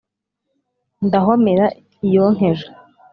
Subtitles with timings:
[1.05, 1.65] ndahomera
[2.05, 2.67] iyonkeje